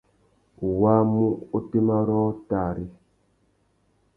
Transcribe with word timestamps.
U 0.67 0.69
wāmú 0.83 1.27
otémá 1.59 1.99
rôō 2.09 2.25
tari? 2.55 2.87